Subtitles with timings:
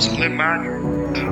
[0.00, 1.23] Slim man.